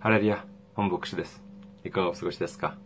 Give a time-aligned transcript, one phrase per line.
[0.00, 0.44] ハレリア、
[0.76, 1.42] 本牧師です。
[1.82, 2.76] いかがお過ごしですか、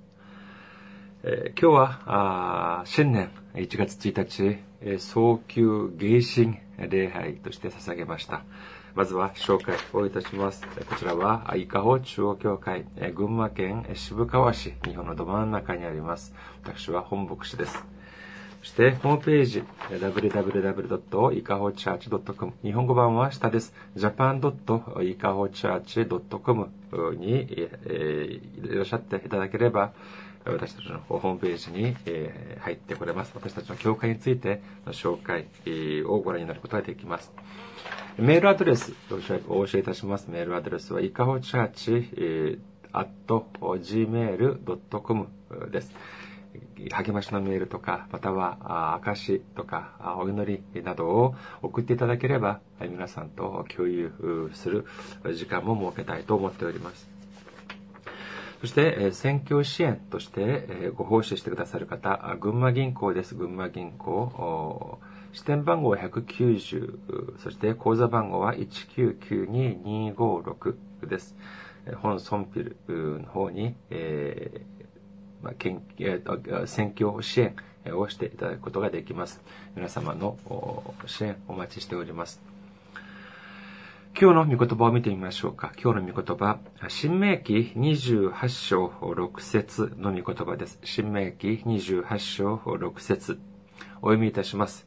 [1.22, 8.45] えー、今日は、新年1月1日、え、早急迎神礼拝として捧げました。
[8.95, 10.67] まずは紹介をいたします。
[10.88, 16.34] こちらは、伊香保中央教会、群馬県渋川市、日本のど真ん中にあります。
[16.64, 17.91] 私は本牧師です。
[18.62, 22.52] そして、ホームページ、www.ikahochurch.com。
[22.62, 23.74] 日本語版は下です。
[23.96, 26.70] japan.ikahochurch.com
[27.16, 29.93] に、えー、いらっしゃっていただければ、
[30.44, 33.33] 私たちのホームページに、えー、入ってこれます。
[33.34, 35.48] 私たちの教会についての紹介
[36.05, 37.33] をご覧になることができます。
[38.17, 39.17] メールアドレスを
[39.58, 40.31] お教えいたします。
[40.31, 42.61] メールアドレスは、いかほチャーチ、えー、
[42.92, 43.08] at
[43.61, 45.28] gmail.com
[45.72, 45.92] です。
[46.91, 54.86] 励ましのメールとか、または、証とか、お祈りなどを送っていただければ、皆さんと共有する
[55.34, 57.11] 時間も設けたいと思っております。
[58.61, 63.34] そして、選挙支援としてご奉仕してくださる方、群馬銀行です。
[63.34, 65.00] 群馬銀行。
[65.33, 71.34] 支店番号は190、そして口座番号は1992256です。
[71.97, 72.77] 本ソンピル
[73.20, 74.65] の方に、え
[75.43, 77.55] まあ、研究、選挙支援
[77.97, 79.41] をしていただくことができます。
[79.75, 80.37] 皆様の
[81.07, 82.41] 支援お待ちしております。
[84.21, 85.73] 今日の御言葉を見てみましょうか。
[85.83, 90.79] 今日の御言葉、新明記28章6節の御言葉です。
[90.84, 93.41] 新明記28章6節
[94.03, 94.87] お読みいたします。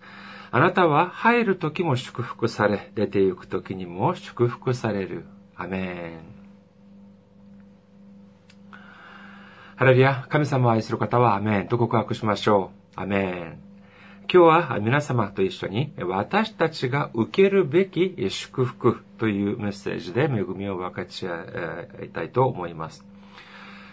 [0.52, 5.26] あなたは入る時も祝福され、出て行く時にも祝福される。
[5.56, 6.45] アメン。
[9.78, 13.02] ハレルヤ、神様を愛する方はアメンと告白しましょう。
[13.02, 13.60] アメン。
[14.32, 23.04] 今日は皆様と一緒に私たちが受けるべき祝福というメッセージで恵みを分かち合いたいと思います。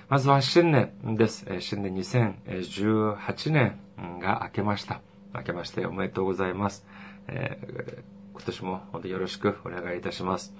[0.08, 1.44] まずは新年です。
[1.58, 3.80] 新年2018年
[4.20, 5.00] が明けました。
[5.34, 6.86] 明けましておめでとうございます。
[7.26, 10.54] 今年も本当によろしくお願いいたします。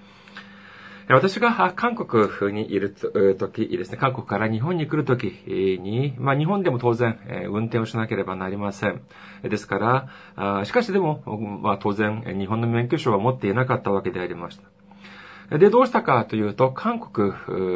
[1.09, 2.95] 私が韓国にいる
[3.37, 5.25] 時ですね、韓国から日本に来る時
[5.81, 7.19] に、まあ日本でも当然
[7.49, 9.01] 運転をしなければなりません。
[9.43, 11.23] ですから、しかしでも、
[11.61, 14.72] まあ当然日本の免許証は持っていなかったわけでありました。
[15.59, 17.31] で、どうしたかというと、韓国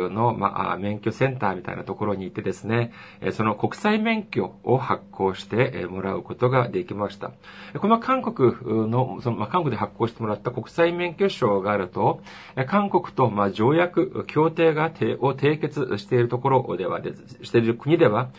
[0.10, 2.92] の、まあ、免許センターみたいなところに行ってですね、
[3.34, 7.32] その国際免許を発行してもらうことができました。
[7.80, 8.54] この韓国
[8.90, 12.22] の、その、まあ、韓国で発行してもらった国際免許証があると、
[12.68, 14.88] 韓国と、まあ、条約、協定が、
[15.20, 17.00] を締結しているところでは、
[17.44, 18.30] している国では、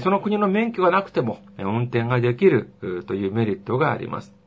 [0.00, 2.72] その国の免許がなくても運転ができる
[3.06, 4.41] というメリットがあります。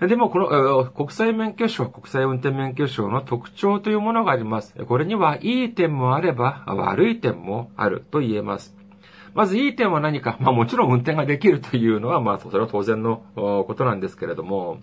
[0.00, 4.74] でも、この、国際免許証、国際運転免許証の特徴というものがあります。
[4.86, 8.76] これにはいい点もあれば、悪い点もあると言えます。
[9.34, 14.78] まずいい点は何か、まあもちろん運転ができるというのは、まあそれは当然のことなんですけれども、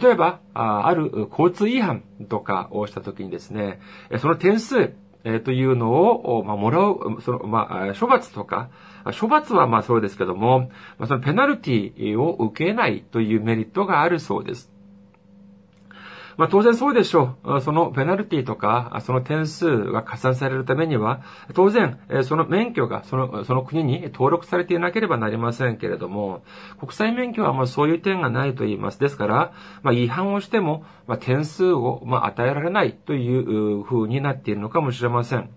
[0.00, 3.80] 例えば、ある交通違反とかをしたときにですね、
[4.18, 4.94] その点数、
[5.28, 8.70] えというのを、まあ、もらう、その、まあ、処罰とか、
[9.20, 14.75] 処罰はまあそうですけども、まあ、そのペナルティを受けないというメリットがあるそうです。
[16.36, 17.60] まあ当然そうでしょう。
[17.60, 21.22] そのペナルティとか、その点数が加算されるためには、
[21.54, 26.42] 当然、その免許がその、その国に登録されていなければなりませんけれども、
[26.78, 29.00] 国際免許はまあそういう点がないと言います。
[29.00, 29.52] ですから、
[29.82, 35.50] まあ違反をしても、まあ点数をまあ与えられないという風になっているのかもしれません。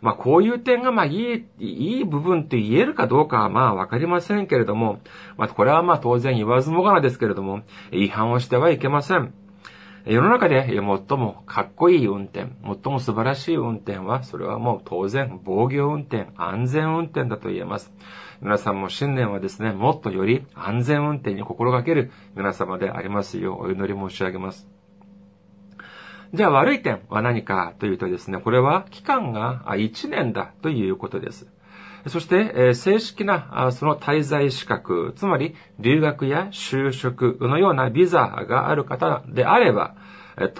[0.00, 5.00] まあ、こういう点が、まあ、いい、いい部分と言えるかどうかは、まあ、わかりませんけれども、
[5.36, 7.62] まあ、これはまあ、当然言わずもがなですけれども、
[7.92, 9.32] 違反をしてはいけません。
[10.08, 10.78] 世の中で最
[11.18, 17.92] もかっこいい運転、最も素晴らしい運転は、それはもう当然防御運転、安全運転だと言えます。
[18.40, 24.68] 皆さんも新年はですね、もっとより安全運転に心がける皆様でありますようお祈り申し上げます。
[26.32, 31.48] じゃあ悪い点は何かというとですね、これは期間が1年だということです。
[32.08, 39.94] そして、正式なその滞在資格、つまり留学や就職のようなビザがある方であれば、
[40.36, 40.52] 必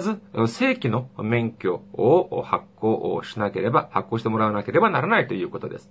[0.00, 5.90] ず正規の免許を発行しなければ、発行してもらわなければならないということです。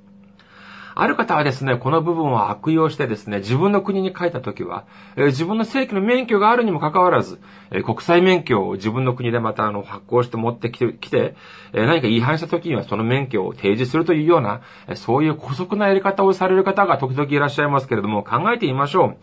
[1.01, 4.85] ある方はですね、この部分を悪用してですね、自分の国に帰った時は、
[5.15, 7.39] えー、自分の正規の免許があるにもかかわらず、
[7.71, 11.35] えー、国際免許を自分の国でまたあの発行して持ってきて、きて
[11.71, 19.17] えー、何か違反した時にはその免許を提示するというような、えそういう古速なやり方をされる方が時々いらっしゃいますけれども、考えてみましょう。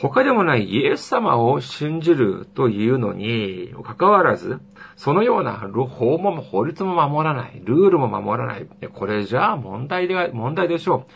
[0.00, 4.60] 他でもないイエス様を信じるというのに、かかわらず、
[4.96, 8.66] そのような法も法律も守らない、ルールも守らない。
[8.92, 11.06] これじゃあ問題で、問題でしょ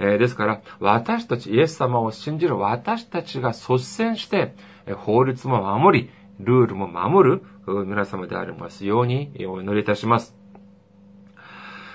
[0.00, 0.04] う。
[0.04, 4.54] えー、ですから、私たち、イエス様を信じる私たちが率先して、
[4.96, 6.10] 法律も守り、
[6.40, 7.42] ルールも守る
[7.86, 10.41] 皆様でありますようにお祈りいたします。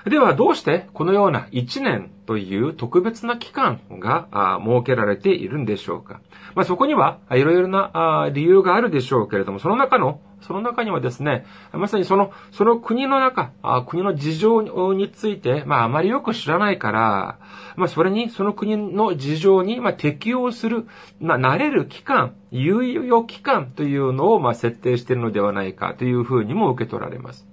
[0.10, 6.22] では、どうしてこのような1年という特別な期間が設けられているんでしょうか。
[6.56, 13.52] まあ、そこにはいろいろな理由があるでしょうけれども、その中の、その中にはですね、まさにその、その国の中、
[13.88, 17.40] 国の事情について、まあ、あまりよく知らないから、
[17.76, 20.86] まあ、それに、その国の事情に、ま、適応する、
[21.20, 27.47] まあ、慣れる期間、猶予期間というのを、ま、設定しているのではないかというふうにも受け取られます。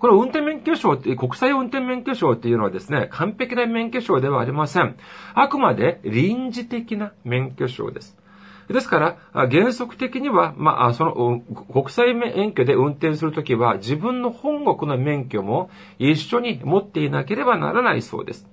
[0.00, 4.96] この運転免許証って、国際運転免許証っていうのはですね、完璧な免許証ではありません。
[5.34, 8.16] あくまで臨時的な免許証です。
[8.68, 8.98] ですか
[9.34, 15.68] ら、原則的には、まあ、その、国際免許で運転するときは、自分の本国の免許も
[15.98, 18.48] 一緒に持っていなければならないそうです。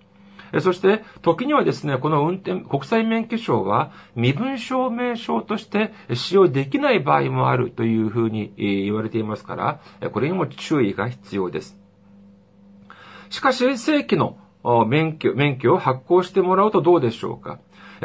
[0.60, 9.56] そして、時にはですね、この運転、国際免許証は身分証明書として使用できない場合もあるというふうに言われていますか
[10.02, 11.78] ら、これにも注意が必要です。
[13.30, 14.38] しかし、正規の
[14.88, 17.60] 免許、免許を発行してもらうとどうでしょうか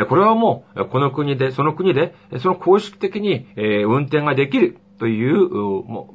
[0.08, 5.48] これはもう、この国で、その国で、その公式的に、運転ができるという、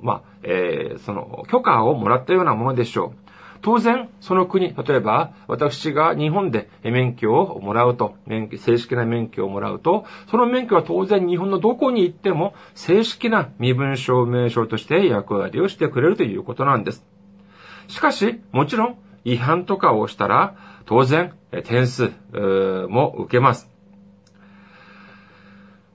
[0.02, 3.27] まあ、え、その許可をもらったようなものでしょう。
[3.62, 17.06] 当然、その国、例えば、私が日本で免許をもらうと、免許、正式な免許をもらうと、その免許は当然日本のどこに行っても、正式な身分証明書として役割をしてくれるということなんです。
[17.88, 20.56] しかし、もちろん、違反とかをしたら、
[20.86, 21.34] 当然、
[21.66, 22.12] 点数
[22.90, 23.77] も受けます。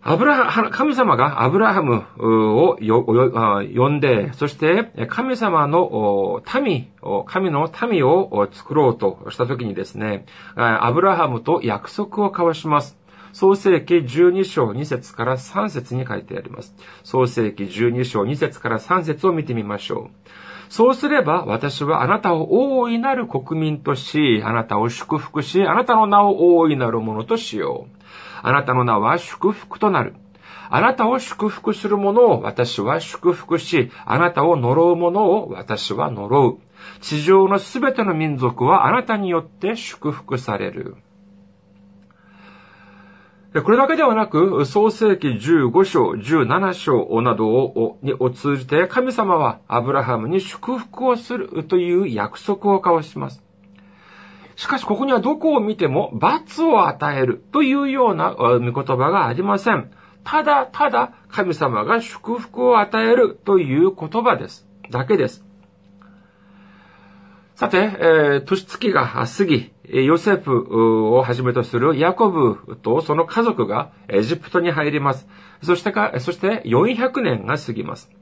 [0.05, 6.89] アブラハ、神様がアブラハムを呼んで、そして神様の民、
[7.27, 10.27] 神の民を作ろうとしたときにですね、
[10.57, 12.99] アブラハムと約束を交わします。
[13.33, 16.75] 創世記12章2節から3節に書いてあります。
[17.05, 20.29] 創世記12章2節から3節を見てみましょう。
[20.69, 28.02] そうすれば私はあなたを大いなる国民とし、あなたを祝福し、あなたの名を大いなるものとしよう。
[28.43, 30.15] あなたの名は祝福となる。
[30.69, 36.73] あなたを祝福する者を私は祝福し、あなたを呪う者を私は呪う。
[37.01, 40.97] 地上のすべての民族はあなたによって祝福される。
[43.61, 53.45] これだけではなく、創世記15章、17章などをにを通じて、神様はアブラハムに祝福をするという約束を交わします。
[54.63, 59.91] しかしここにはどこを見ても罰を与えるというような御言葉がありません。
[60.23, 64.65] ただただ神様が祝福を与えるという言葉です。
[64.89, 65.45] だけです。
[67.57, 75.27] さて、えー、年月が過ぎ、ヨセフをはじめとするヤコブとその家族がエジプトに入ります。
[75.65, 78.13] そしてか、そして400年が過ぎます。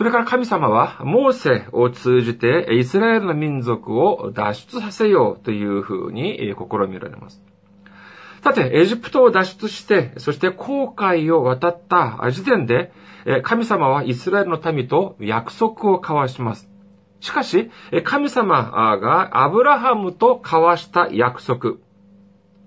[0.00, 7.42] それから神様は、モーセを通じて、イスラエルの民族を脱出させようというふうに試みられます。
[8.42, 12.92] さて、エジプトを脱出して、そして航海を渡った時点で、
[13.42, 16.70] 神様はイスラエルの民と約束を交わします。
[17.20, 17.70] しかし、
[18.02, 21.74] 神様がアブラハムと交わした約束。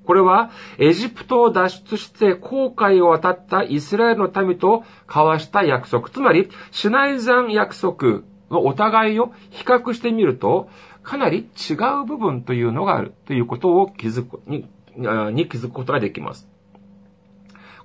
[0.05, 6.09] これは、エジプトを脱出して航海を渡ったイスラエルの民と交わした約束。
[6.09, 10.69] つまり、シナイザン約束のお互いを比較してみると、
[11.03, 16.47] かなり違う部分というのがあるということを気づく、に、に気づくことができます。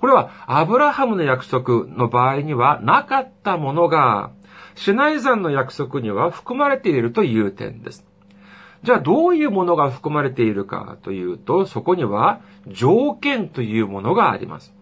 [0.01, 4.31] これは、アブラハムの約束の場合にはなかったものが、
[4.75, 8.08] シュナイザンの約束には含まれているという点です。
[8.83, 14.75] じゃあどういうものが含まれているかというと、そこには条件というものがあります。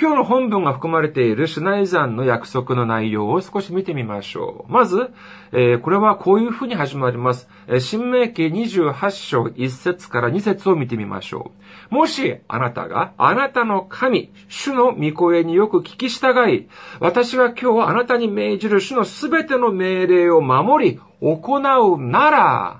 [0.00, 4.72] 今日の本文が含まれているシュナイザンの約束の内容を少し見てみましょう。
[4.72, 5.10] まず、
[5.52, 7.50] えー、これはこういうふうに始まります。
[7.66, 11.52] えー、新明記28章1節から2節を見てみましょ
[11.90, 11.94] う。
[11.94, 16.70] もし、あなたが、あなたの神、主の御声によく聞き従い、
[17.00, 22.79] 私は今日あなたに命じる主のすべての命令を守り、行うなら、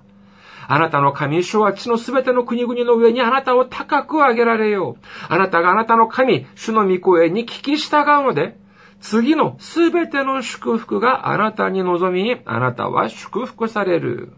[0.73, 5.05] あなたの神主は地のすべての国々の上にあなたを高く上げられよう。
[5.29, 8.57] あなたがあなたの神、主の御声に聞き従うので、
[9.01, 14.33] 次のすべての祝福があなたに望み、あなたは祝福される。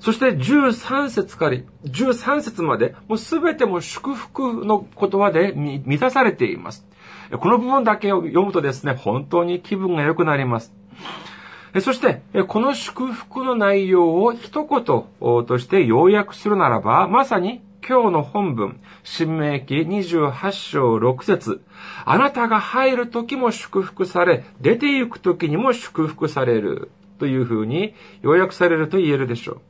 [0.00, 6.84] そして13節から、13節まで、もうすべても祝福の言葉で満たされています。
[7.38, 10.74] この部分だけを読むとですね、本当に気分が良くなります。
[11.80, 21.62] そして、この祝福の内容を一言として要約するならば、まさに今日の本文、新明記28章6節
[22.04, 26.90] あなたが入る時も祝福され、出て行く時にも祝福される。
[27.20, 29.60] というふうに要約されると言えるでしょう。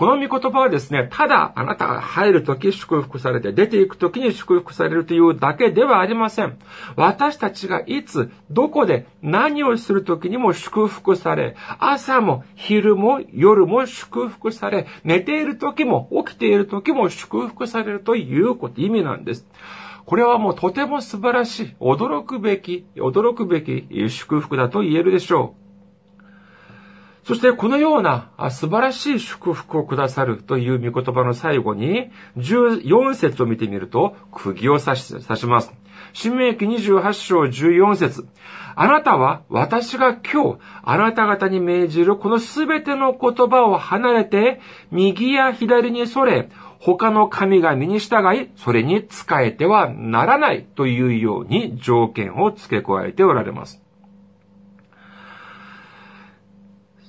[0.00, 6.58] この御言葉はですね、ただあなたが入るとき祝福されて、出ていくときに祝福されるというだけではありません。
[6.96, 19.46] 私たちがいつ、どこで、何をするときにも祝福され、朝も昼も夜も祝福され、寝ているときも起きているときも祝福されるということ、意味なんです。
[20.06, 25.59] これはもうとても素晴らしい、驚くべき、驚くべき祝福だと言えるでしょう。
[27.30, 35.72] そしてこのような素晴らしい祝福をくださるという御言葉の最後に、14節を見てみると、釘を刺し刺します。
[36.12, 38.26] 新明記28章14節
[38.74, 44.60] あなたは私が今日あなた方に命じるこのすべての言葉を離れて
[44.90, 46.48] 右や左にそれ
[46.80, 53.79] 他の神々に従いそれに仕えてはならないというように条件を付け加えておられます。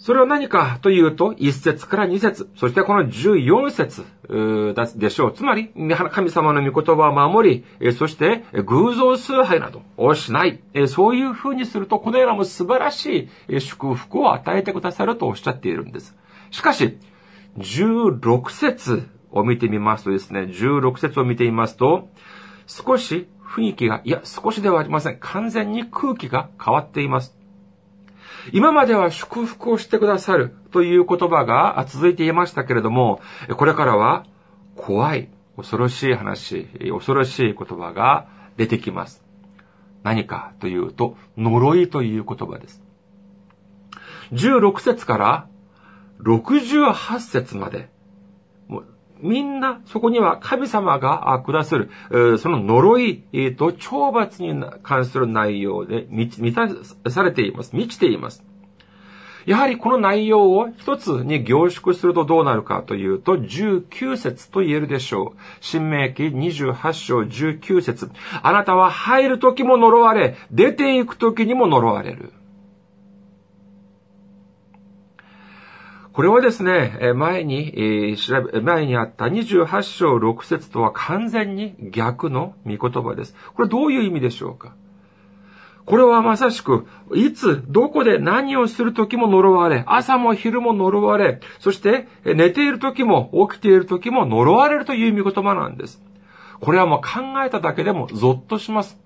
[0.04, 4.04] それは何かというと、1節から2節そしてこの14節
[4.98, 5.34] でしょう。
[5.34, 5.72] つまり、
[6.10, 10.60] 神様の御言葉を守り、そして偶像崇拝などをしない。
[10.88, 16.16] そういう風にすると、このようなも素晴らしい祝福を与えてくださるとおっしゃっているんです。
[16.50, 16.98] しかし、
[17.60, 22.10] 16節を見てみますとですね、16節を見てみますと、
[22.66, 25.18] 少し雰囲気が、いや、少しではありません。
[25.20, 27.38] 完全に空気が変わっています。
[28.54, 33.22] 今までは祝福をしてくださるという言葉が続いていましたけれども、
[33.58, 34.26] これからは
[34.76, 39.24] 怖い、恐ろしい話、恐ろしい言葉が出てきます。
[40.04, 42.82] 何かというと、呪いという言葉です。
[44.32, 45.48] 16節から
[46.24, 47.90] 68節まで、
[49.22, 51.90] みんな、そこには神様が下する、
[52.38, 53.24] その呪い
[53.58, 56.68] と懲罰に関する内容で満た
[57.10, 57.76] されています。
[57.76, 58.44] 満ちています。
[59.48, 65.40] やはりこの内容を一つに凝縮するとどうなるかというと、19節と言えるでしょう。
[65.62, 68.12] 新明記28章19節
[68.44, 72.34] あなたは入る時も呪われ、出て行く時にも呪われる。
[76.14, 83.36] これはですね、前に、調べ、前にあった28章6節とは完全に逆の御言葉です。
[83.56, 84.76] これどういう意味でしょうか？
[85.86, 96.04] これはまさしく、いつ、どこで何をするときも呪われ、朝も昼も呪われ、そして寝ているときも起きているときも呪われるという御言葉なんです。
[96.60, 99.00] これはもう考えただけでもゾッとします。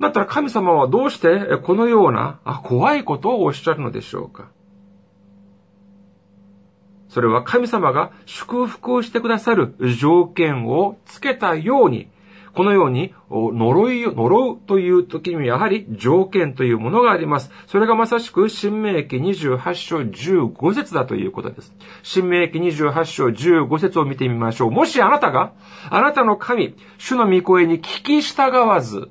[0.00, 4.50] だったら神様はどうしてこのような怖いことをおっしゃるのでしょうか？
[7.08, 12.10] それは神様が祝福してくださる条件をつけたように、
[12.54, 17.50] このように呪い、呪うという時にやはり条件というものがあります。
[17.66, 21.72] それがまさしく新明記28章15節だということです。
[22.02, 24.70] 新明記28章15節を見てみましょう。
[24.70, 25.54] もしあなたが、
[25.88, 29.08] あなたの神、主の御声に聞き従わず、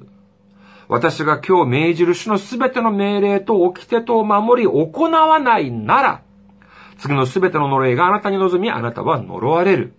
[0.90, 6.22] 私が今日命じる主のすべての命令と掟とを守り行わないなら、
[6.98, 9.94] 次のすべての呪いがあなたに望み、あなたは呪われる。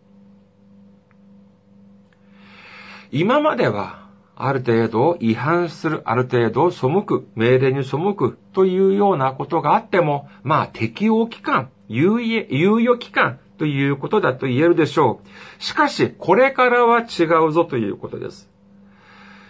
[3.10, 15.20] 今までは、ある程度違反する、ある程度背く、命令に背くというようなことがあっても、まあ適用期間、猶予期間ということだと言えるでしょ
[15.60, 15.62] う。
[15.62, 18.48] しかし、これからは違うぞということです。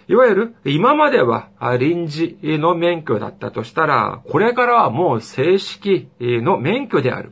[0.09, 7.31] いわゆる今までは臨時の免許だったとしたら、これからはもう正式の免許である。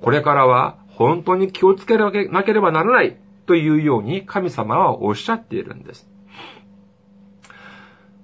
[0.00, 6.08] これからは本当に気をつけなければならないというように神様はおっしゃっているんです。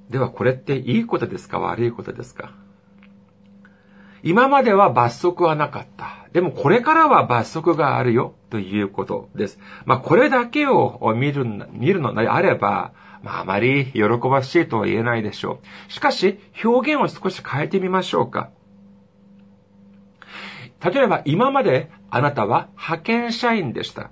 [0.09, 1.59] ではこれっていいことですか？
[1.59, 2.55] 悪いことですか？
[4.23, 6.29] 今までは罰則はなかった。
[6.33, 9.59] でもこれからは罰則があるよということです。
[9.85, 15.93] まあこれだけを見る見るのであれば、まあ、あまり喜ばしいとは言えないでしょう。
[15.93, 18.51] しかし、表現を少し変えてみましょうか。
[20.85, 24.11] 例えば、今まであなたは派遣社員でした。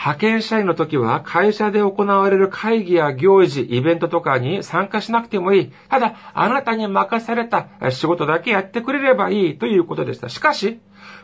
[0.00, 5.72] 派遣社員の時は会社で行われる会議や行事、イベントとかに参加しなくてもいい。
[5.90, 10.30] ただ、あなたに任された仕事だけやってくれればいいということでした。
[10.30, 10.80] しかし、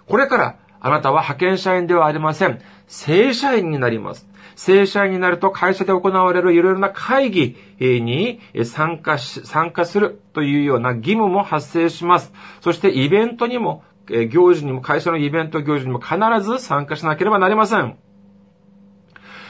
[0.07, 2.61] これからあなたは派遣社員ではありません。
[2.87, 4.29] 正社員になります。
[4.55, 12.33] 正社員になると会社で行われるいろいろな会議に参加し、参加するというような義務も発生します。
[12.61, 13.85] そしてイベントにも、
[14.31, 17.97] 行事にも、会社のイベント行事にも必ず参加しなければなりません。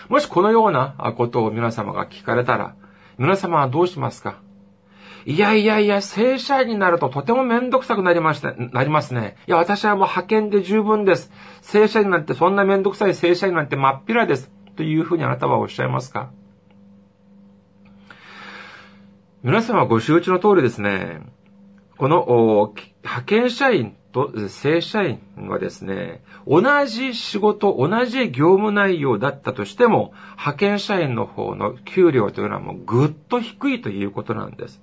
[0.09, 2.75] もしこのようなことを皆様が聞かれたら、
[3.19, 4.46] 皆様はどうしますか？
[5.29, 9.37] いやいやいや、正社員になるととてもめんどくさくなりました、なりますね。
[9.49, 11.33] いや、私はもう派遣で十分です。
[11.63, 14.53] 正社員なんてそんなめんどくさい正社員なんて真っ平です。
[14.77, 16.31] というふうにあなたはおっしゃいますか？
[19.43, 21.23] 皆様ご承知の通りですね、
[21.97, 34.81] この派遣社員と正社員はですね、同じ仕事、同じ業務内容だったとしても、派遣社員の方の給料というのはもうぐっと低いということなんです。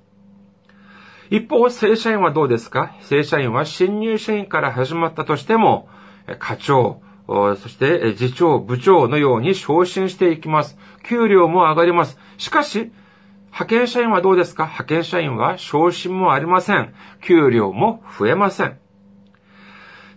[1.33, 2.95] 一方、正社員はどうですか？
[3.01, 5.89] 正社員は新入社員から始まったとしても、
[6.37, 10.77] 課長、そして次長、部長のように昇進していきます。
[11.01, 12.19] 給料も上がります。
[12.37, 12.91] しかし、
[13.45, 14.65] 派遣社員はどうですか？
[14.65, 16.93] 派遣社員は昇進もありません。
[17.23, 18.77] 給料も増えません。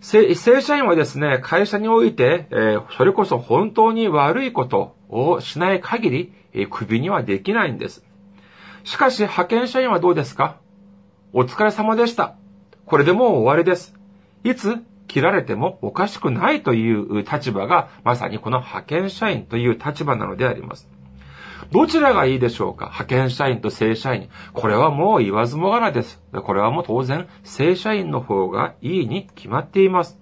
[0.01, 8.05] 正社員はですね、会社において、えー、それこそ本当に悪いことをしない限り、えー、クビにはできないんです。
[8.83, 10.57] しかし、派遣社員はどうですか？
[11.33, 12.35] お疲れ様でした。
[12.85, 13.93] これでもう終わりです。
[14.43, 20.87] いつ切られてもおかしくないという立場が、まさにこの派遣社員という立場なのであります。
[21.71, 22.85] どちらがいいでしょうか？
[22.85, 24.29] 派遣社員と正社員。
[24.53, 26.21] これはもう言わずもがなです。
[26.31, 30.17] これはもう当然、正社員の方がいいに決まっています。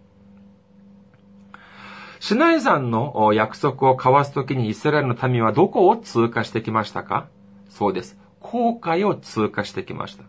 [2.19, 7.27] シナイ山の約束を交わすときにイスラエルの民はどこを通過してきましたか？
[7.69, 8.17] そうです。
[8.39, 10.23] 航海を通過してきました。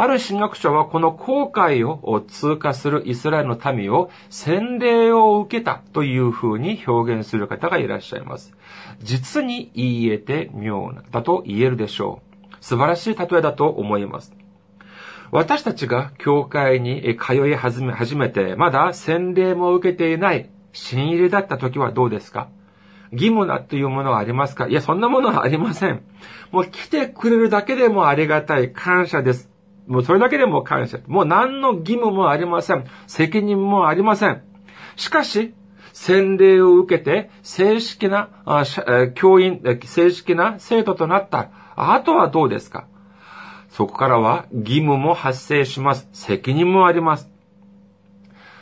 [0.00, 8.54] ある神学者はこの航海を通過するイスラエルの民を洗礼を受けたという風に表現する方がいらっしゃいます。
[9.02, 12.56] 実に言えて妙な、だと言えるでしょう。
[12.62, 14.32] 素晴らしい例えだと思います。
[15.32, 22.48] 私たちが教会に通い始め始めて、まだ洗礼も受けていない新入りだった時はどうですか？
[23.12, 24.66] 義務だというものはありますか？
[24.66, 26.02] いや、そんなものはありません。
[26.52, 29.50] もう来てくれるだけでもありがたい感謝です。
[29.86, 30.98] もうそれだけでも感謝。
[31.06, 32.84] もう何の義務もありません。
[33.06, 34.42] 責任もありません。
[34.96, 35.54] しかし、
[35.92, 38.28] 洗礼を受けて、正式な、
[39.14, 41.50] 教員、正式な生徒となった。
[41.74, 42.86] あとはどうですか？
[43.70, 46.08] そこからは義務も発生します。
[46.12, 47.30] 責任もあります。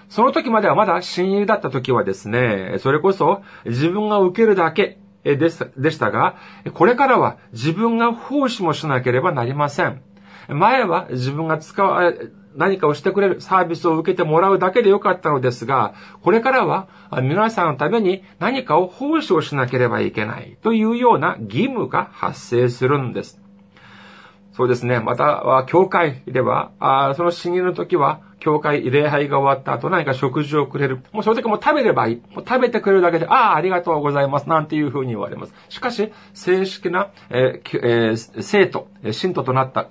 [0.08, 6.36] その時まではまだ新入りだった時はですね、それこそ自分が受けるだけでしたが、
[6.72, 10.00] これからは自分が奉仕もしなければなりません。
[10.48, 12.12] 前は自分が使わ、
[12.56, 16.88] 何かをしてくれるサービスを受けてもらうだけでよかったのですが、これからは
[17.22, 23.40] 皆さんのために何かを奉仕をしなければいけないというような義務が発生するんです。
[24.58, 24.98] そうですね。
[24.98, 30.98] または、教会では、あその死にの時は、教会、礼拝が終わった後何か食事をくれる。
[31.12, 32.16] もうその時も食べればいい。
[32.34, 34.48] もう食べてくれるだけで、ああ、ありがとうございます。
[34.48, 35.54] なんていうふうに言われます。
[35.68, 39.86] しかし、正式な、えーえー、生徒、信徒となった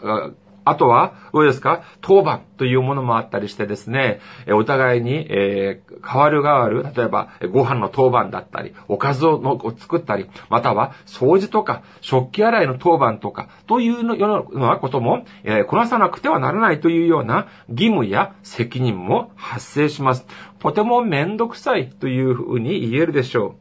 [0.69, 1.84] あとは、どうですか？
[2.01, 20.25] 当番というものもあったりしてですね、お互いに、えー、変わる変わる、例えば、ご飯の当番だったり、おかずをを作ったり、または、掃除とか、食器洗いの当番とか、というのようなことも、えー、こなさなくてはならないというような義務や責任も発生します。
[20.60, 23.56] とてもめんどくさいというふうに言えるでしょ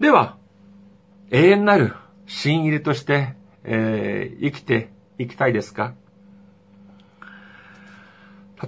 [0.00, 0.02] う。
[0.02, 0.36] では、
[1.30, 1.94] 永遠なる
[2.26, 3.34] 新入りとして、
[3.64, 5.94] えー、生きて行きたいですか？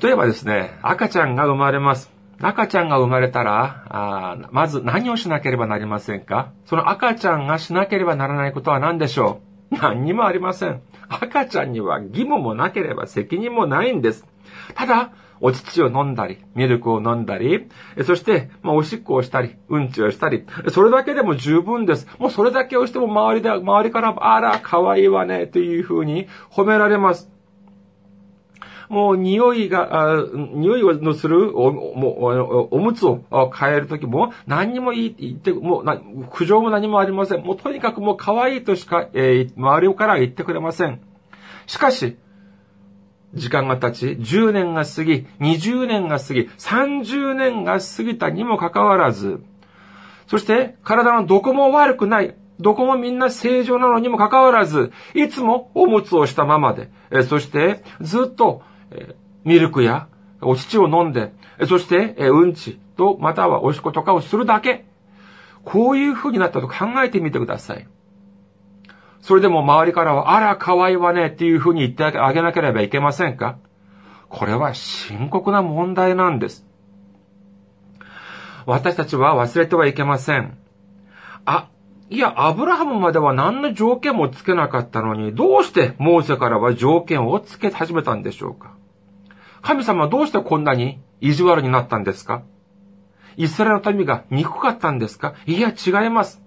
[0.01, 2.11] 例えばですね、赤ちゃんが生まれます。
[2.41, 6.53] 赤ちゃんが生まれたら、あまず何をしなければなりませんか？
[6.65, 9.77] その赤ちゃんがしなければならないことは何でしょう？
[9.77, 10.81] 何にもありません。
[11.09, 14.27] 赤ちゃんには義務もなければ責任もないんです。
[14.75, 17.69] ただ、お乳を飲んだり、ミルクを飲んだり、
[18.05, 22.07] そして、まあ、おしっこをしたり、うんちをしたり、それだけでも十分です。
[22.19, 27.31] もうそれだけをしても周りで、周りから、あら、可愛いわね、というふうに褒められます。
[28.91, 33.23] もう匂いが、匂いのするおもおむつを
[33.57, 35.85] 変えるときも何にも言って、もう、
[36.33, 37.43] 苦情も何もありません。
[37.43, 41.01] もうとにかくもう可愛いとしか、えー、周りから言ってくれません。
[41.69, 42.17] しかし、
[43.35, 49.43] 時間が経ち、10年が過ぎ、20年が過ぎ、30年が過ぎたにもかかわらず、
[50.27, 52.35] そして体のどこも悪くない。
[52.61, 56.91] どこもみんな正常なのにもかかわらず、いつもおむつをしたままで、
[57.25, 58.63] そしてずっと、
[59.45, 60.09] ミルクや
[60.43, 61.33] お乳を飲んで、
[61.67, 64.85] そして、うんちとまたはおしことかをするだけ。
[65.65, 67.87] こういう風になったと考えてみてください。
[69.21, 73.59] それでも周りからは、あら、可愛いわね、っていう風に言ってあげなければいけませんか?
[74.29, 76.67] これは深刻な問題なんです。
[78.67, 80.57] 私たちは忘れてはいけません。
[81.45, 81.69] あ、
[82.09, 88.75] いや、アブラハムまでは何の条件もつけなかったのに、どうしてモーセからは条件をつけ始めたんでしょうか?
[89.63, 92.43] 神様はどうしてこんなに意地悪になったんですか?
[93.37, 95.35] イスラエルの民が憎かったんですか?
[95.47, 96.43] いや、違います。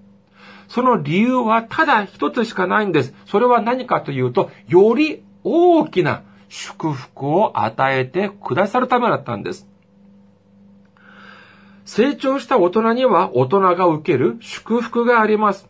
[0.67, 3.13] その理由はただ一つしかないんです。
[3.25, 9.67] それは何かというと、より大きな祝福を与えてくださるためだったんです。
[11.85, 15.67] 成長した大人には大人が受ける祝福があります。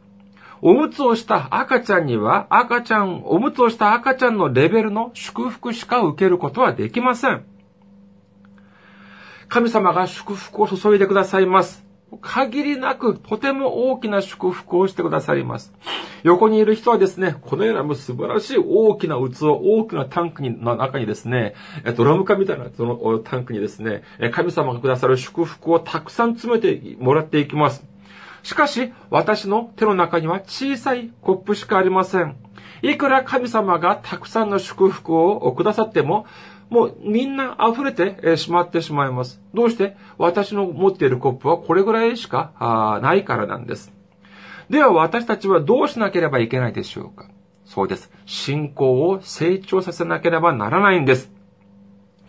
[0.62, 7.44] おむつをした赤ちゃんには赤ちゃん、おむつをした赤ちゃんのレベルの祝福しか受けることはできません。
[9.50, 11.83] 神様が祝福を注いでくださいます。
[12.22, 15.74] 限りなくとても大きな祝福をしてくださいます。
[16.24, 21.54] 横にいる人はですね、このような素晴らしい大きな器、大きなタンクの中にですね、
[21.98, 27.86] ドラム缶みたいなそのタンクにですね、神様がくださる祝福をたくさん詰めてもらっていきます。
[28.44, 32.36] しかし、私の手の中には小さいコップしかありません。
[32.82, 36.26] いくら神様がたくさんの祝福をくださっても、
[36.74, 39.40] もうみんな溢れてしまってしまいます。
[39.54, 39.96] どうして？
[40.18, 43.94] 私の持っているコップはこれぐらいしかないからなんです。
[44.72, 47.30] では私たちはどうしなければいけないでしょうか？
[47.64, 48.12] そうです。
[48.26, 51.32] 信仰を成長させなければならないんです。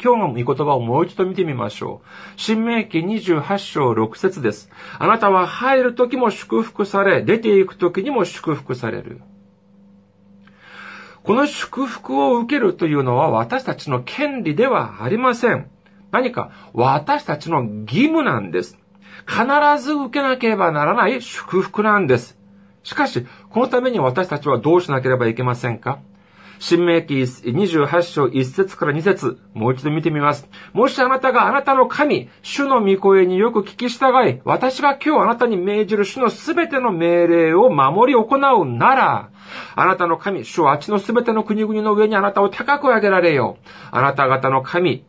[0.02, 2.08] 今日の御言葉をもう一度見てみましょう。
[2.36, 4.68] 新明記28章6節です。
[4.98, 9.22] あなたは入る時も祝福され、出ていく時にも祝福される。
[11.24, 15.70] この祝福を受けるというのは私たちの権利ではありません。
[16.12, 18.78] 何か私たちの義務なんです。
[19.26, 19.44] 必
[19.82, 22.38] ず受けなければならない祝福なんです。
[22.82, 25.98] しかし、このために私たちはどうしなければいけませんか？
[26.58, 30.48] 新明記28章1節から2節もう一度見てみます。
[30.72, 39.30] もしあなたがあなたの神、主の御声によく聞き従い、私が今日あなたに命じる主のすべての命令を守り行うなら、
[39.76, 43.68] あなたの神、主はあっちのすべての国々の上にあなたを高く上げられよう。
[43.90, 45.04] あなた方の神、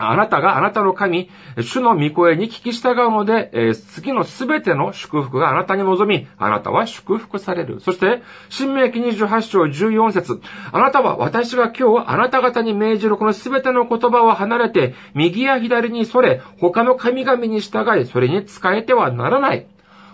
[0.00, 7.80] あなたがあなたの神、主の御声に聞き従うので、えー、次のすべての祝福があなたに望み、あなたは祝福される。
[7.80, 10.40] そして、新明記28章14節
[10.72, 19.66] あなたは私が今日あなた方に命じるこのすべての言葉を離れて、右や左にそれ、他の神々に従い、それに仕えてはならない。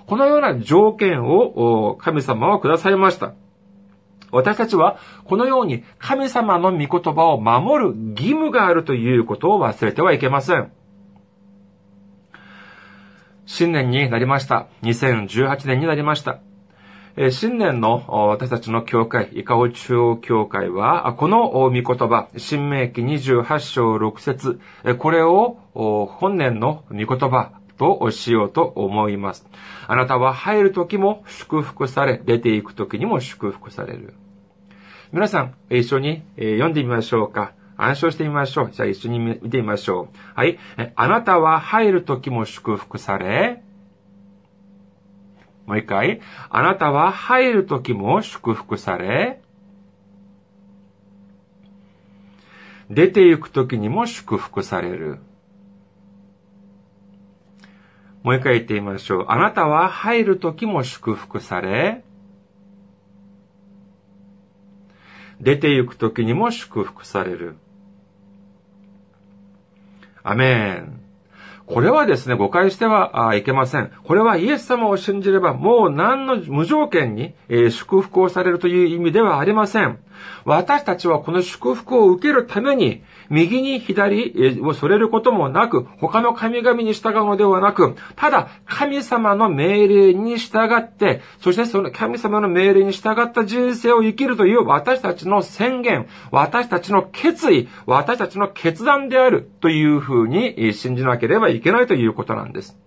[0.06, 3.34] このような条件を神様はくださいました。
[4.32, 10.72] 私たちはこのように神様の御言葉を守る義務があるということを忘れてはいけません。
[13.46, 14.66] 新年になりました。
[14.82, 16.40] 2018年になりました。
[17.30, 24.60] 新年の私たちの教会、イカオ中央教会は、この御言葉、新明記28章6節
[24.98, 29.46] これを本年の御言葉としようと思います。
[29.86, 34.14] あなたは入る時も祝福され、出ていく時にも祝福される。
[35.12, 37.52] 皆さん、一緒に読んでみましょうか。
[37.76, 38.70] 暗唱してみましょう。
[38.72, 40.16] じゃあ一緒に見てみましょう。
[40.34, 40.58] はい。
[40.94, 43.62] あなたは入る時も祝福され、
[45.66, 46.20] もう一回。
[46.48, 49.40] あなたは入る時も祝福され、
[52.88, 55.18] 出て行く時にも祝福される。
[58.26, 59.26] もう一回言ってみましょう。
[59.28, 62.02] あなたは入る時も祝福され、
[65.40, 67.54] 出て行く時にも祝福される。
[70.24, 71.00] アメン。
[71.66, 73.92] これはですね、誤解してはいけません。
[74.02, 80.00] これはイエス様を信じればもう何の無条件に、え祝福をされるという意味ではありません。
[80.44, 102.78] 私たちはこの祝福を受けるために、右に左をそれることもなく、他の神々に従うのではなく、ただ神様の命令に従って、そしてその神様の命令に従った人生を生きるという私たちの宣言、私たちの決意、私たちの決断であるというふうに信じなければいけないということなんです。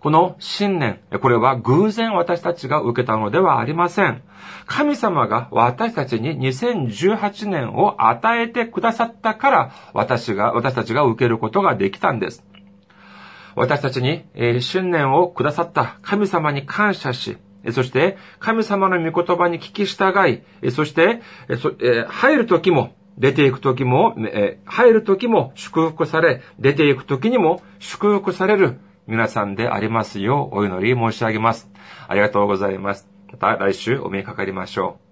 [0.00, 4.22] この信念、これは偶然私たちが受けたのではありません。
[4.64, 12.42] 神様が私たちに2018年を与えてくださったから、私が、私たちが受けることができたんです。
[13.56, 17.36] 私たちに、えー、信念をくださった神様に感謝し、
[17.72, 21.20] そして、神様の御言葉に聞き従い、そして、
[22.08, 24.16] 入る時も、出ていく時も、
[24.64, 31.68] 入る時も祝福され、出ていく時にも祝福される皆さんでありますようお祈り申し上げます。
[32.08, 33.08] ありがとうございます。
[33.32, 35.09] また来週お目にかかりましょう。